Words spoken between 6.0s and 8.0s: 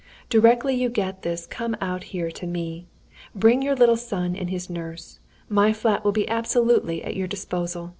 will be absolutely at your disposal.